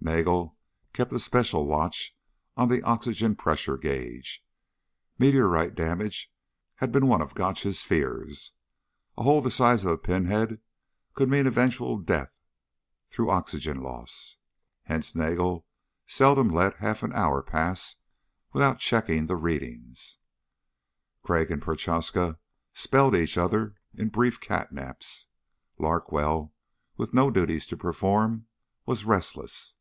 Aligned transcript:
Nagel 0.00 0.56
kept 0.94 1.12
a 1.12 1.18
special 1.18 1.66
watch 1.66 2.16
on 2.56 2.68
the 2.68 2.82
oxygen 2.82 3.36
pressure 3.36 3.76
gauge. 3.76 4.42
Meteorite 5.18 5.74
damage 5.74 6.32
had 6.76 6.92
been 6.92 7.08
one 7.08 7.20
of 7.20 7.34
Gotch's 7.34 7.82
fears. 7.82 8.52
A 9.18 9.24
hole 9.24 9.42
the 9.42 9.50
size 9.50 9.84
of 9.84 9.90
a 9.90 9.98
pinhead 9.98 10.60
could 11.12 11.28
mean 11.28 11.46
eventual 11.46 11.98
death 11.98 12.40
through 13.10 13.28
oxygen 13.28 13.82
loss, 13.82 14.36
hence 14.84 15.14
Nagel 15.14 15.66
seldom 16.06 16.48
let 16.48 16.76
a 16.76 16.78
half 16.78 17.02
hour 17.04 17.42
pass 17.42 17.96
without 18.54 18.78
checking 18.78 19.26
the 19.26 19.36
readings. 19.36 20.16
Crag 21.22 21.50
and 21.50 21.60
Prochaska 21.60 22.38
spelled 22.72 23.14
each 23.16 23.36
other 23.36 23.74
in 23.92 24.08
brief 24.08 24.40
catnaps. 24.40 25.26
Larkwell, 25.76 26.54
with 26.96 27.12
no 27.12 27.30
duties 27.30 27.66
to 27.66 27.76
perform, 27.76 28.46
was 28.86 29.04
restless. 29.04 29.74